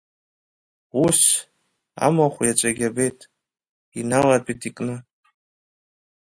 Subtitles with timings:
[1.03, 1.19] Ус,
[2.05, 3.19] амахә иаҵәагь абеит,
[3.99, 4.95] иналатәеит икны.